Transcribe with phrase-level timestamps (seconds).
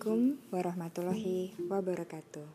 [0.00, 2.48] Assalamualaikum warahmatullahi wabarakatuh.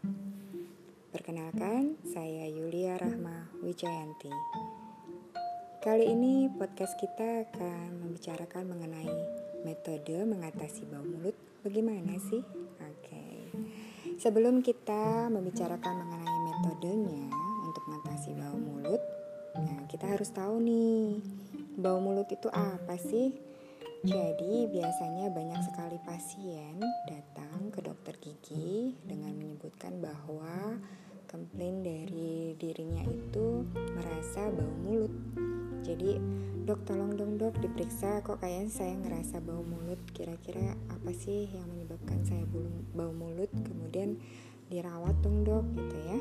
[1.13, 4.33] Perkenalkan, saya Yulia Rahma Wijayanti.
[5.77, 9.13] Kali ini podcast kita akan membicarakan mengenai
[9.61, 11.37] metode mengatasi bau mulut.
[11.61, 12.41] Bagaimana sih?
[12.81, 13.53] Oke.
[14.17, 17.29] Sebelum kita membicarakan mengenai metodenya
[17.61, 19.01] untuk mengatasi bau mulut,
[19.53, 21.21] nah kita harus tahu nih,
[21.77, 23.37] bau mulut itu apa sih?
[24.05, 26.77] Jadi, biasanya banyak sekali pasien
[27.09, 30.77] datang ke dokter gigi dengan menyebutkan bahwa
[31.25, 33.65] komplain dari dirinya itu
[33.97, 35.13] merasa bau mulut.
[35.81, 36.21] Jadi,
[36.65, 40.01] dok tolong dong dok diperiksa kok kayaknya saya ngerasa bau mulut.
[40.13, 42.45] Kira-kira apa sih yang menyebabkan saya
[42.93, 43.49] bau mulut?
[43.53, 44.21] Kemudian
[44.69, 46.19] dirawat dong dok gitu ya.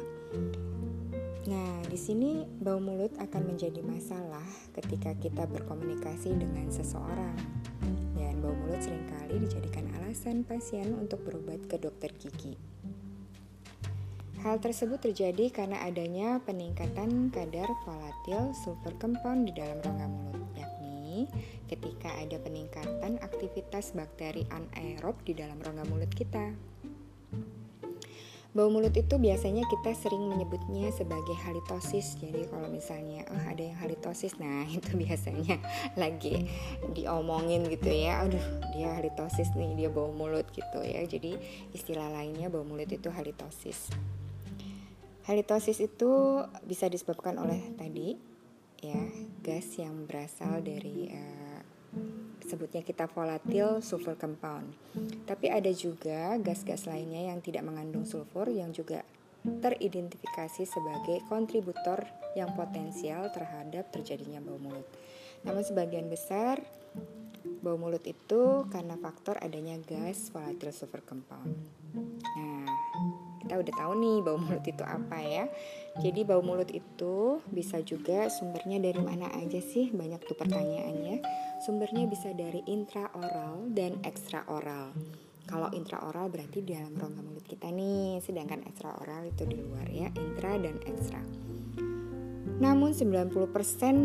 [1.45, 7.65] Nah, di sini bau mulut akan menjadi masalah ketika kita berkomunikasi dengan seseorang
[8.45, 12.61] bau mulut sering kali dijadikan alasan pasien untuk berobat ke dokter gigi.
[14.45, 21.25] Hal tersebut terjadi karena adanya peningkatan kadar volatil sulfur compound di dalam rongga mulut, yakni
[21.73, 26.53] ketika ada peningkatan aktivitas bakteri anaerob di dalam rongga mulut kita.
[28.55, 32.15] Bau mulut itu biasanya kita sering menyebutnya sebagai halitosis.
[32.23, 35.59] Jadi kalau misalnya oh ada yang halitosis, nah itu biasanya
[35.99, 36.47] lagi
[36.95, 38.23] diomongin gitu ya.
[38.23, 41.03] Aduh, dia halitosis nih, dia bau mulut gitu ya.
[41.03, 41.35] Jadi
[41.75, 43.91] istilah lainnya bau mulut itu halitosis.
[45.27, 48.15] Halitosis itu bisa disebabkan oleh tadi
[48.79, 49.03] ya,
[49.43, 51.61] gas yang berasal dari uh,
[52.45, 54.69] sebutnya kita volatil sulfur compound.
[55.25, 59.05] Tapi ada juga gas-gas lainnya yang tidak mengandung sulfur yang juga
[59.45, 64.89] teridentifikasi sebagai kontributor yang potensial terhadap terjadinya bau mulut.
[65.45, 66.65] Namun sebagian besar
[67.61, 71.53] bau mulut itu karena faktor adanya gas volatil sulfur compound.
[72.37, 72.64] Nah,
[73.55, 75.47] kita udah tahu nih bau mulut itu apa ya.
[76.03, 79.95] Jadi bau mulut itu bisa juga sumbernya dari mana aja sih?
[79.95, 81.23] Banyak tuh pertanyaannya.
[81.63, 84.91] Sumbernya bisa dari intraoral dan ekstraoral.
[85.47, 90.11] Kalau intraoral berarti di dalam rongga mulut kita nih, sedangkan ekstraoral itu di luar ya,
[90.19, 91.23] intra dan ekstra.
[92.59, 93.31] Namun 90%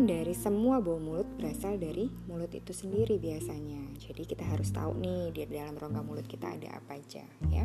[0.06, 3.96] dari semua bau mulut berasal dari mulut itu sendiri biasanya.
[3.96, 7.64] Jadi kita harus tahu nih di dalam rongga mulut kita ada apa aja ya.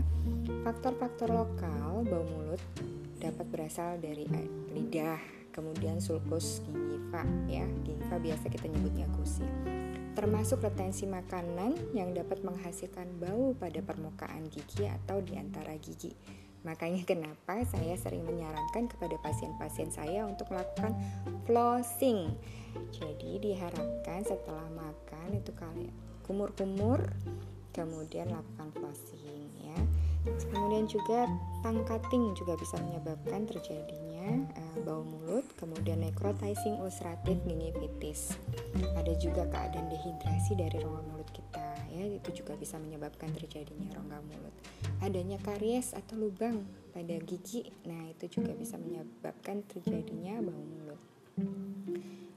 [0.64, 2.64] Faktor-faktor lokal bau mulut
[3.20, 4.24] dapat berasal dari
[4.72, 5.20] lidah,
[5.56, 9.48] kemudian sulcus gingiva ya gingiva biasa kita nyebutnya gusi
[10.16, 16.12] termasuk retensi makanan yang dapat menghasilkan bau pada permukaan gigi atau di antara gigi
[16.68, 20.92] makanya kenapa saya sering menyarankan kepada pasien-pasien saya untuk melakukan
[21.48, 22.36] flossing
[22.92, 25.94] jadi diharapkan setelah makan itu kalian
[26.26, 27.02] kumur-kumur
[27.76, 29.78] kemudian lakukan flossing ya.
[30.26, 31.30] Kemudian juga
[31.62, 38.34] tongue cutting juga bisa menyebabkan terjadinya uh, bau mulut kemudian necrotizing ulcerative gingivitis
[38.98, 41.62] ada juga keadaan dehidrasi dari rongga mulut kita
[41.94, 44.56] ya itu juga bisa menyebabkan terjadinya rongga mulut.
[45.06, 51.02] Adanya karies atau lubang pada gigi nah itu juga bisa menyebabkan terjadinya bau mulut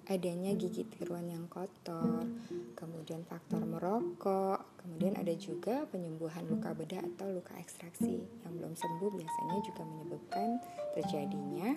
[0.09, 2.25] adanya gigi tiruan yang kotor,
[2.73, 9.11] kemudian faktor merokok, kemudian ada juga penyembuhan luka bedah atau luka ekstraksi yang belum sembuh
[9.13, 10.49] biasanya juga menyebabkan
[10.97, 11.77] terjadinya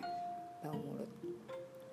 [0.63, 1.11] bau mulut.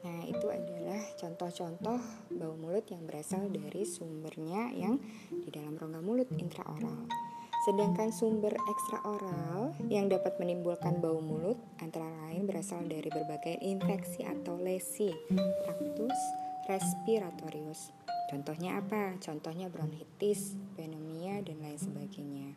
[0.06, 1.98] Nah, itu adalah contoh-contoh
[2.38, 7.27] bau mulut yang berasal dari sumbernya yang di dalam rongga mulut intraoral.
[7.68, 14.56] Sedangkan sumber ekstraoral yang dapat menimbulkan bau mulut antara lain berasal dari berbagai infeksi atau
[14.56, 16.16] lesi traktus
[16.64, 17.92] respiratorius.
[18.32, 19.20] Contohnya apa?
[19.20, 22.56] Contohnya bronkitis, pneumonia dan lain sebagainya.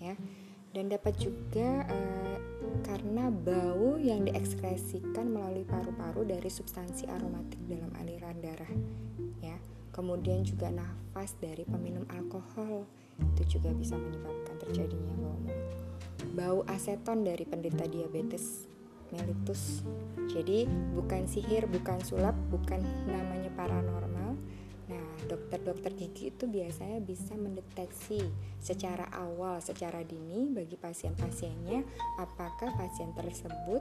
[0.00, 0.16] Ya.
[0.72, 2.40] Dan dapat juga uh,
[2.80, 8.72] karena bau yang diekskresikan melalui paru-paru dari substansi aromatik dalam aliran darah.
[9.44, 9.60] Ya.
[9.92, 12.88] Kemudian juga nafas dari peminum alkohol
[13.20, 15.70] itu juga bisa menyebabkan terjadinya bau mulut.
[16.36, 18.68] Bau aseton dari penderita diabetes
[19.12, 19.82] mellitus.
[20.32, 20.66] Jadi
[20.96, 24.15] bukan sihir, bukan sulap, bukan namanya paranormal,
[25.26, 28.22] dokter-dokter gigi itu biasanya bisa mendeteksi
[28.66, 31.86] secara awal, secara dini bagi pasien-pasiennya
[32.18, 33.78] apakah pasien tersebut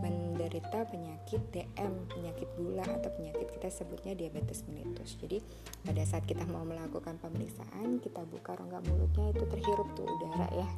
[0.00, 5.20] menderita penyakit DM, penyakit gula atau penyakit kita sebutnya diabetes mellitus.
[5.20, 5.44] Jadi
[5.84, 10.68] pada saat kita mau melakukan pemeriksaan, kita buka rongga mulutnya itu terhirup tuh udara ya.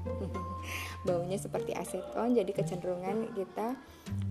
[1.06, 3.78] Baunya seperti aseton, jadi kecenderungan kita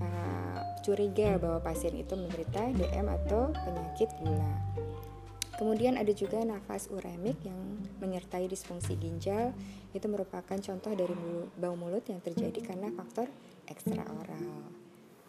[0.03, 4.53] uh, curiga bahwa pasien itu menderita DM atau penyakit gula.
[5.63, 7.55] Kemudian ada juga nafas uremik yang
[8.03, 9.55] menyertai disfungsi ginjal.
[9.95, 11.15] Itu merupakan contoh dari
[11.55, 13.31] bau mulut yang terjadi karena faktor
[13.71, 14.75] ekstra oral.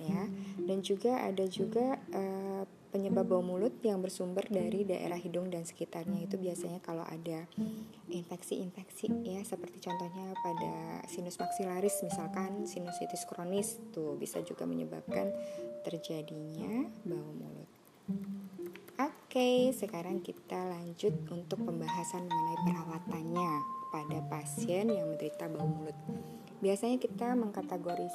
[0.03, 0.27] Ya,
[0.59, 6.31] dan juga ada juga uh, penyebab bau mulut yang bersumber dari daerah hidung dan sekitarnya
[6.31, 7.47] itu biasanya kalau ada
[8.11, 15.31] infeksi-infeksi ya seperti contohnya pada sinus maksilaris misalkan sinusitis kronis tuh bisa juga menyebabkan
[15.87, 17.74] terjadinya bau mulut.
[19.35, 23.53] Oke, sekarang kita lanjut untuk pembahasan mengenai perawatannya
[23.91, 25.99] pada pasien yang menderita bau mulut.
[26.63, 28.15] Biasanya kita mengkategori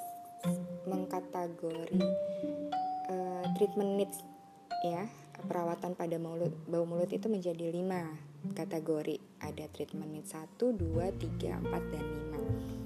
[0.87, 1.99] mengkategori
[3.11, 4.23] uh, treatment needs
[4.79, 5.11] ya.
[5.43, 8.15] Perawatan pada mulut bau mulut itu menjadi lima
[8.55, 9.19] kategori.
[9.43, 12.05] Ada treatment needs 1, 2, 3, 4, dan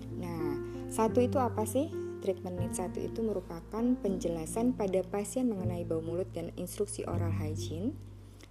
[0.09, 0.57] 5 nah
[0.89, 1.85] satu itu apa sih?
[2.25, 7.93] Treatment needs 1 itu merupakan penjelasan pada pasien mengenai bau mulut dan instruksi oral hygiene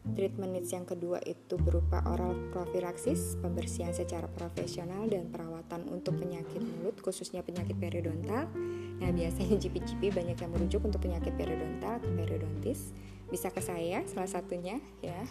[0.03, 6.59] Treatment needs yang kedua itu berupa oral profilaksis, pembersihan secara profesional dan perawatan untuk penyakit
[6.59, 8.51] mulut khususnya penyakit periodontal.
[8.99, 12.91] Nah, biasanya GP-GP banyak yang merujuk untuk penyakit periodontal atau periodontis.
[13.31, 15.23] Bisa ke saya salah satunya ya.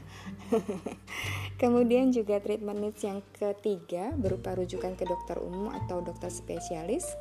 [1.61, 7.11] Kemudian juga treatment needs yang ketiga berupa rujukan ke dokter umum atau dokter spesialis.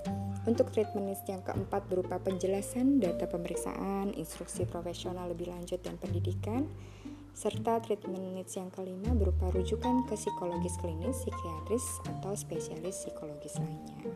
[0.46, 6.70] Untuk treatment needs yang keempat berupa penjelasan data pemeriksaan, instruksi profesional lebih lanjut dan pendidikan
[7.32, 14.12] serta treatment needs yang kelima berupa rujukan ke psikologis klinis, psikiatris, atau spesialis psikologis lainnya.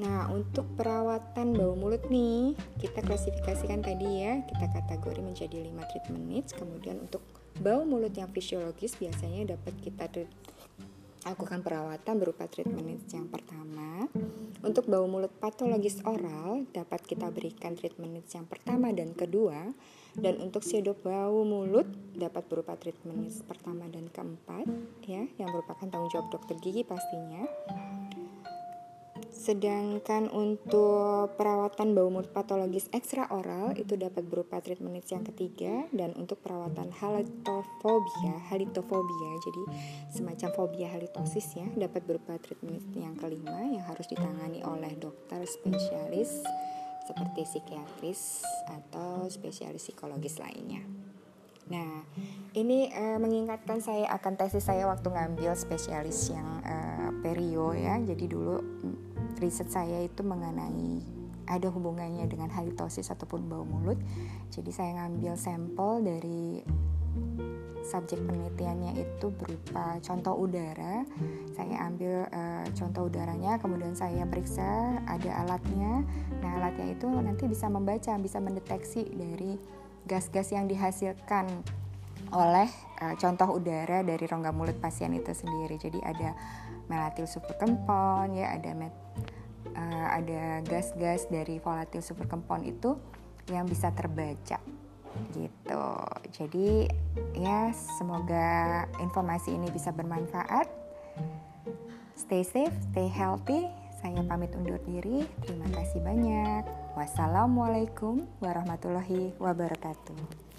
[0.00, 6.24] Nah, untuk perawatan bau mulut nih, kita klasifikasikan tadi ya, kita kategori menjadi 5 treatment
[6.24, 6.56] needs.
[6.56, 7.20] Kemudian untuk
[7.60, 10.08] bau mulut yang fisiologis biasanya dapat kita
[11.24, 14.08] lakukan perawatan berupa treatment yang pertama.
[14.60, 19.72] Untuk bau mulut patologis oral dapat kita berikan treatment yang pertama dan kedua
[20.18, 24.66] dan untuk sirup bau mulut dapat berupa treatment pertama dan keempat
[25.06, 27.46] ya yang merupakan tanggung jawab dokter gigi pastinya.
[29.40, 36.12] Sedangkan untuk perawatan bau mulut patologis ekstra oral itu dapat berupa treatment yang ketiga dan
[36.20, 39.62] untuk perawatan halitofobia, halitofobia jadi
[40.12, 46.44] semacam fobia halitosis ya dapat berupa treatment yang kelima yang harus ditangani oleh dokter spesialis
[47.08, 50.84] seperti psikiatris atau spesialis psikologis lainnya.
[51.70, 52.02] Nah,
[52.58, 57.94] ini uh, mengingatkan saya akan tesis saya waktu ngambil spesialis yang uh, perio ya.
[58.02, 58.58] Jadi dulu
[59.40, 61.00] riset saya itu mengenai
[61.50, 63.98] ada hubungannya dengan halitosis ataupun bau mulut.
[64.54, 66.62] Jadi saya ngambil sampel dari
[67.80, 71.02] subjek penelitiannya itu berupa contoh udara.
[71.58, 76.06] Saya ambil uh, contoh udaranya, kemudian saya periksa ada alatnya.
[76.38, 79.58] Nah, alatnya itu nanti bisa membaca, bisa mendeteksi dari
[80.06, 81.50] gas-gas yang dihasilkan
[82.30, 82.70] oleh
[83.02, 85.74] uh, contoh udara dari rongga mulut pasien itu sendiri.
[85.80, 86.36] Jadi ada
[86.90, 88.90] melatil superkempon ya, ada met,
[89.78, 92.98] uh, ada gas-gas dari volatil superkempon itu
[93.46, 94.58] yang bisa terbaca
[95.34, 95.86] gitu.
[96.34, 96.86] Jadi
[97.34, 100.66] ya semoga informasi ini bisa bermanfaat.
[102.18, 103.66] Stay safe, stay healthy.
[104.00, 105.28] Saya pamit undur diri.
[105.44, 106.64] Terima kasih banyak.
[106.96, 110.49] Wassalamualaikum warahmatullahi wabarakatuh.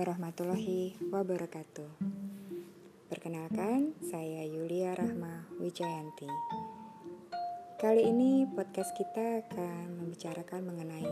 [0.00, 1.92] Warahmatullahi wabarakatuh.
[3.12, 6.24] Perkenalkan, saya Yulia Rahma Wijayanti.
[7.76, 11.04] Kali ini podcast kita akan membicarakan mengenai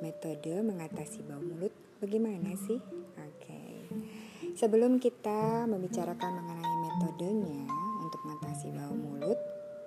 [0.00, 1.68] metode mengatasi bau mulut.
[2.00, 2.80] Bagaimana sih?
[3.20, 3.44] Oke.
[3.44, 3.76] Okay.
[4.56, 7.68] Sebelum kita membicarakan mengenai metodenya
[8.00, 9.36] untuk mengatasi bau mulut,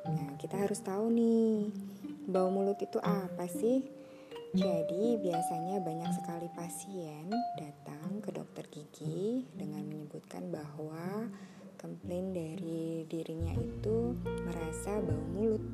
[0.06, 1.74] nah kita harus tahu nih,
[2.30, 3.82] bau mulut itu apa sih?
[4.54, 7.26] Jadi, biasanya banyak sekali pasien
[7.58, 11.26] datang ke dokter gigi dengan menyebutkan bahwa
[11.82, 14.14] komplain dari dirinya itu
[14.46, 15.66] merasa bau mulut.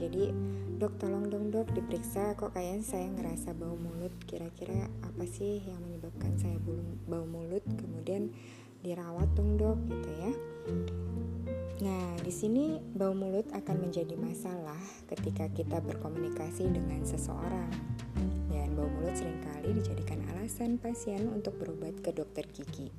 [0.00, 0.32] Jadi,
[0.80, 4.16] dok tolong dong dok diperiksa kok kayaknya saya ngerasa bau mulut.
[4.24, 6.56] Kira-kira apa sih yang menyebabkan saya
[7.04, 7.68] bau mulut?
[7.68, 8.32] Kemudian
[8.80, 10.32] dirawat dong dok gitu ya.
[11.84, 14.80] Nah, di sini bau mulut akan menjadi masalah
[15.12, 17.95] ketika kita berkomunikasi dengan seseorang.
[18.76, 22.92] Bau mulut sering kali dijadikan alasan pasien untuk berobat ke dokter gigi.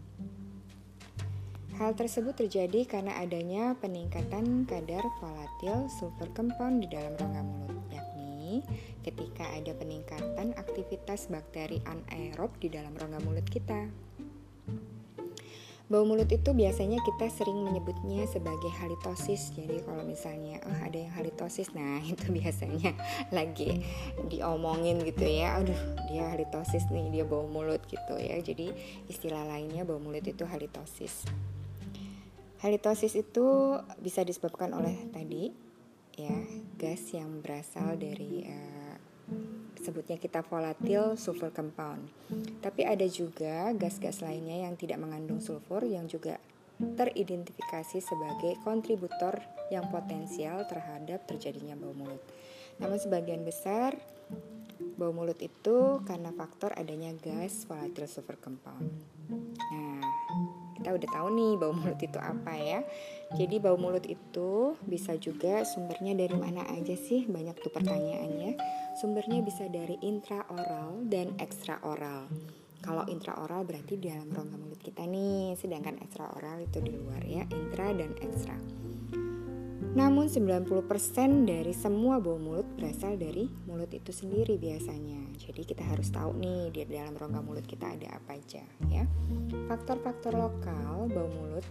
[1.77, 8.65] Hal tersebut terjadi karena adanya peningkatan kadar volatil sulfur compound di dalam rongga mulut, yakni
[9.05, 14.06] ketika ada peningkatan aktivitas bakteri anaerob di dalam rongga mulut kita.
[15.87, 19.55] Bau mulut itu biasanya kita sering menyebutnya sebagai halitosis.
[19.55, 22.91] Jadi kalau misalnya oh ada yang halitosis, nah itu biasanya
[23.31, 23.87] lagi
[24.27, 25.55] diomongin gitu ya.
[25.63, 25.79] Aduh,
[26.11, 28.35] dia halitosis nih, dia bau mulut gitu ya.
[28.43, 28.75] Jadi
[29.07, 31.23] istilah lainnya bau mulut itu halitosis.
[32.59, 35.55] Halitosis itu bisa disebabkan oleh tadi
[36.19, 36.35] ya,
[36.75, 38.95] gas yang berasal dari uh,
[39.81, 42.07] sebutnya kita volatil sulfur compound.
[42.63, 46.37] Tapi ada juga gas-gas lainnya yang tidak mengandung sulfur yang juga
[46.77, 49.41] teridentifikasi sebagai kontributor
[49.73, 52.21] yang potensial terhadap terjadinya bau mulut.
[52.77, 53.97] Namun sebagian besar
[54.97, 58.89] bau mulut itu karena faktor adanya gas volatil sulfur compound.
[59.73, 60.05] Nah,
[60.87, 62.79] kita udah tahu nih bau mulut itu apa ya.
[63.35, 67.27] Jadi bau mulut itu bisa juga sumbernya dari mana aja sih?
[67.27, 68.55] Banyak tuh pertanyaannya.
[68.95, 72.31] Sumbernya bisa dari intraoral dan ekstraoral.
[72.79, 77.43] Kalau intraoral berarti di dalam rongga mulut kita nih, sedangkan ekstraoral itu di luar ya,
[77.51, 78.55] intra dan ekstra.
[79.91, 80.71] Namun 90%
[81.43, 85.33] dari semua bau mulut berasal dari mulut itu sendiri biasanya.
[85.41, 89.03] Jadi kita harus tahu nih di dalam rongga mulut kita ada apa aja ya.
[89.65, 91.65] Faktor-faktor lokal bau mulut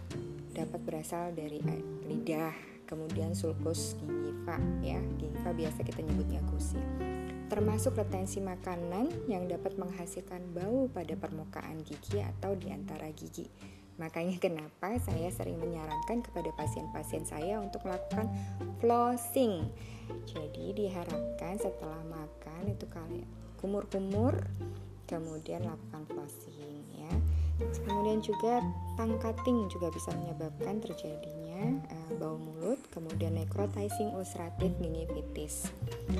[0.51, 1.63] dapat berasal dari
[2.05, 2.53] lidah,
[2.85, 4.99] kemudian sulcus gingiva ya.
[5.15, 6.77] Gingiva biasa kita nyebutnya gusi.
[7.47, 13.47] Termasuk retensi makanan yang dapat menghasilkan bau pada permukaan gigi atau di antara gigi
[13.97, 18.29] Makanya kenapa saya sering menyarankan kepada pasien-pasien saya untuk melakukan
[18.77, 19.65] flossing.
[20.27, 24.37] Jadi diharapkan setelah makan itu kalian kumur-kumur
[25.07, 27.13] kemudian lakukan flossing ya.
[27.57, 28.61] Kemudian juga
[28.99, 35.73] tangkating juga bisa menyebabkan terjadinya uh, bau mulut, kemudian necrotizing ulcerative gingivitis.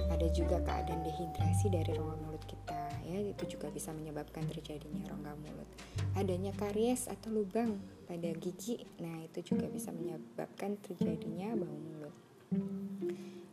[0.09, 5.33] Ada juga keadaan dehidrasi dari rongga mulut kita ya, itu juga bisa menyebabkan terjadinya rongga
[5.37, 5.69] mulut
[6.17, 7.77] adanya karies atau lubang
[8.09, 8.81] pada gigi.
[8.97, 12.15] Nah, itu juga bisa menyebabkan terjadinya bau mulut.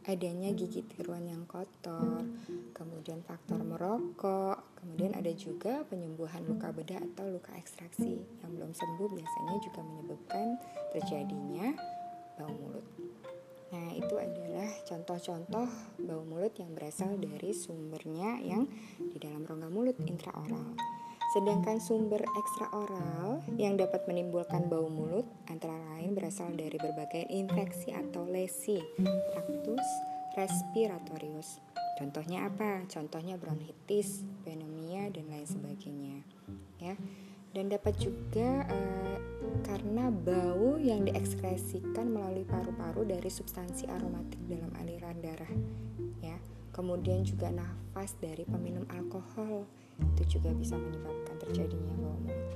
[0.04, 2.20] Adanya gigi tiruan yang kotor,
[2.76, 9.08] kemudian faktor merokok, kemudian ada juga penyembuhan luka bedah atau luka ekstraksi yang belum sembuh
[9.08, 10.60] biasanya juga menyebabkan
[10.92, 11.72] terjadinya
[12.36, 12.84] bau mulut.
[13.72, 15.68] Nah, itu adalah contoh-contoh
[16.04, 18.68] bau mulut yang berasal dari sumbernya yang
[19.00, 20.93] di dalam rongga mulut intraoral.
[21.34, 28.22] Sedangkan sumber ekstraoral yang dapat menimbulkan bau mulut antara lain berasal dari berbagai infeksi atau
[28.22, 29.82] lesi traktus
[30.38, 31.58] respiratorius.
[31.98, 32.86] Contohnya apa?
[32.86, 36.22] Contohnya bronkitis, pneumonia dan lain sebagainya.
[36.78, 36.94] Ya.
[37.50, 39.18] Dan dapat juga uh,
[39.66, 45.54] karena bau yang diekskresikan melalui paru-paru dari substansi aromatik dalam aliran darah.
[46.22, 46.38] Ya.
[46.70, 49.66] Kemudian juga nafas dari peminum alkohol
[50.00, 52.48] itu juga bisa menyebabkan terjadinya bau mulut.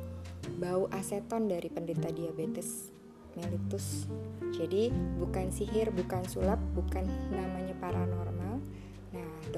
[0.59, 2.91] Bau aseton dari penderita diabetes
[3.39, 4.07] mellitus.
[4.55, 8.38] Jadi bukan sihir, bukan sulap, bukan namanya paranormal,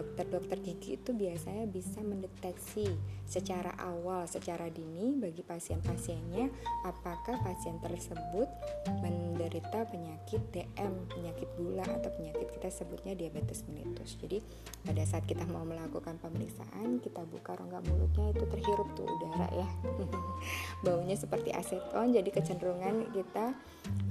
[0.00, 2.88] dokter-dokter gigi itu biasanya bisa mendeteksi
[3.28, 6.50] secara awal, secara dini bagi pasien-pasiennya
[6.82, 8.48] apakah pasien tersebut
[8.98, 14.18] menderita penyakit DM, penyakit gula atau penyakit kita sebutnya diabetes mellitus.
[14.18, 14.42] Jadi
[14.82, 19.68] pada saat kita mau melakukan pemeriksaan, kita buka rongga mulutnya itu terhirup tuh udara ya.
[20.84, 23.54] Baunya seperti aseton, jadi kecenderungan kita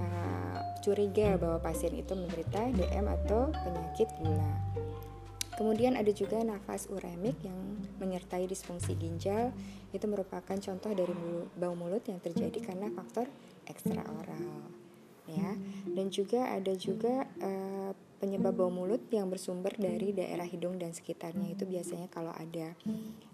[0.00, 4.54] uh, curiga bahwa pasien itu menderita DM atau penyakit gula.
[5.60, 9.52] Kemudian ada juga nafas uremik yang menyertai disfungsi ginjal.
[9.92, 11.12] Itu merupakan contoh dari
[11.52, 13.28] bau mulut yang terjadi karena faktor
[13.68, 14.72] ekstraoral.
[15.28, 15.52] Ya,
[15.92, 21.52] dan juga ada juga uh, penyebab bau mulut yang bersumber dari daerah hidung dan sekitarnya
[21.54, 22.74] itu biasanya kalau ada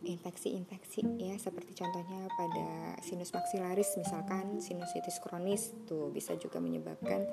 [0.04, 7.25] infeksi-infeksi ya seperti contohnya pada sinus maksilaris misalkan sinusitis kronis tuh bisa juga menyebabkan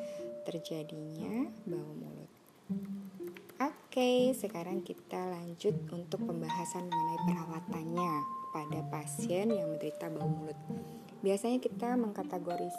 [0.45, 2.31] terjadinya bau mulut.
[3.93, 8.13] Oke, sekarang kita lanjut untuk pembahasan mengenai perawatannya
[8.49, 10.57] pada pasien yang menderita bau mulut.
[11.21, 12.73] Biasanya kita mengkategori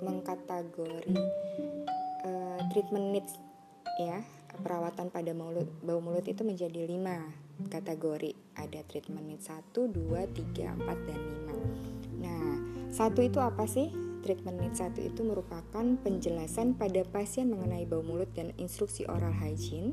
[0.00, 1.20] mengkategori
[2.24, 3.36] uh, treatment needs
[4.00, 4.24] ya.
[4.56, 7.28] Perawatan pada mulut bau mulut itu menjadi lima
[7.68, 8.32] kategori.
[8.56, 11.20] Ada treatment needs 1, 2, 3, 4, dan
[12.16, 12.44] 5 nah
[12.88, 13.92] satu itu apa sih?
[14.24, 19.92] Treatment need 1 itu merupakan penjelasan pada pasien mengenai bau mulut dan instruksi oral hygiene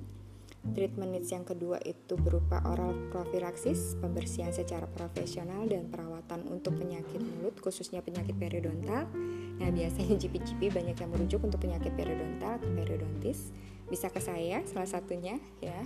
[0.60, 7.24] Treatment needs yang kedua itu berupa oral profilaksis, pembersihan secara profesional dan perawatan untuk penyakit
[7.24, 9.08] mulut khususnya penyakit periodontal.
[9.60, 13.56] Nah, biasanya GP-GP banyak yang merujuk untuk penyakit periodontal atau periodontis.
[13.90, 15.82] Bisa ke saya salah satunya ya.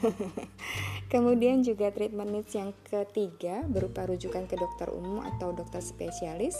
[1.12, 6.56] Kemudian juga treatment needs yang ketiga berupa rujukan ke dokter umum atau dokter spesialis.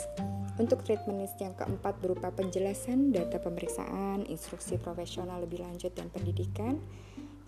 [0.58, 6.82] Untuk treatment needs yang keempat berupa penjelasan data pemeriksaan, instruksi profesional lebih lanjut dan pendidikan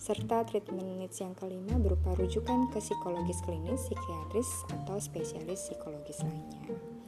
[0.02, 4.50] serta treatment needs yang kelima berupa rujukan ke psikologis klinis, psikiatris,
[4.82, 7.01] atau spesialis psikologis lainnya.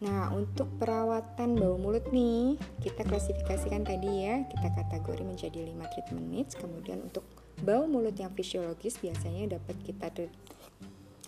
[0.00, 6.28] Nah, untuk perawatan bau mulut nih, kita klasifikasikan tadi ya, kita kategori menjadi 5 treatment
[6.32, 6.56] needs.
[6.56, 7.28] Kemudian untuk
[7.60, 10.08] bau mulut yang fisiologis biasanya dapat kita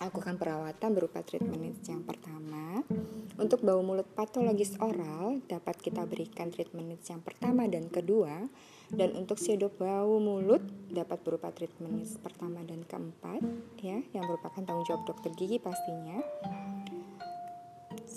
[0.01, 2.81] lakukan perawatan berupa treatment needs yang pertama.
[3.37, 8.49] Untuk bau mulut patologis oral dapat kita berikan treatment needs yang pertama dan kedua.
[8.89, 13.41] Dan untuk sirup bau mulut dapat berupa treatment needs pertama dan keempat
[13.85, 16.21] ya, yang merupakan tanggung jawab dokter gigi pastinya.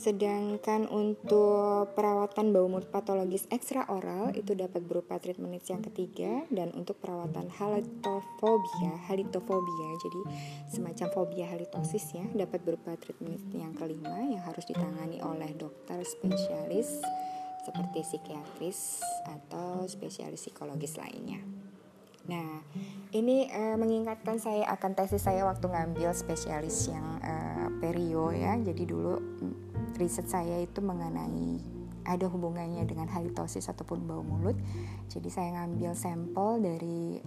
[0.07, 6.71] Sedangkan untuk perawatan bau mulut patologis ekstra oral itu dapat berupa treatment yang ketiga dan
[6.79, 10.21] untuk perawatan halitofobia, halitofobia jadi
[10.71, 17.03] semacam fobia halitosis ya dapat berupa treatment yang kelima yang harus ditangani oleh dokter spesialis
[17.67, 21.43] seperti psikiatris atau spesialis psikologis lainnya.
[22.27, 22.63] Nah,
[23.11, 28.59] ini uh, mengingatkan saya akan tesis saya waktu ngambil spesialis yang uh, perio ya.
[28.59, 29.19] Jadi dulu
[29.95, 31.63] riset saya itu mengenai
[32.07, 34.55] ada hubungannya dengan halitosis ataupun bau mulut.
[35.11, 37.19] Jadi saya ngambil sampel dari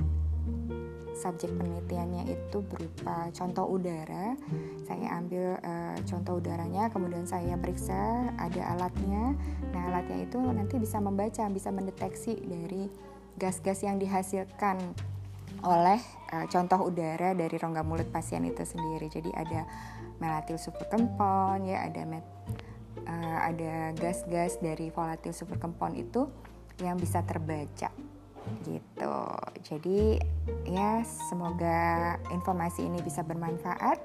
[1.20, 4.40] subjek penelitiannya itu berupa contoh udara.
[4.88, 9.36] Saya ambil uh, contoh udaranya, kemudian saya periksa ada alatnya.
[9.76, 12.88] Nah, alatnya itu nanti bisa membaca, bisa mendeteksi dari
[13.36, 14.80] gas-gas yang dihasilkan
[15.64, 16.00] oleh
[16.32, 19.12] uh, contoh udara dari rongga mulut pasien itu sendiri.
[19.12, 19.68] Jadi ada
[20.20, 22.26] melatil superkempon ya, ada met
[23.08, 26.28] uh, ada gas-gas dari volatil superkempon itu
[26.80, 27.92] yang bisa terbaca
[28.66, 29.16] gitu.
[29.62, 30.18] Jadi
[30.66, 34.00] ya semoga informasi ini bisa bermanfaat.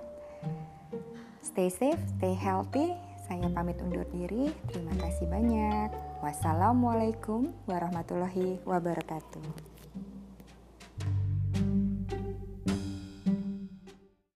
[1.45, 2.93] Stay safe, stay healthy.
[3.25, 4.53] Saya pamit undur diri.
[4.69, 5.89] Terima kasih banyak.
[6.21, 9.74] Wassalamualaikum warahmatullahi wabarakatuh.